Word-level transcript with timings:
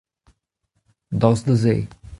Daoust 1.19 1.47
da 1.47 1.55
se. 1.65 1.75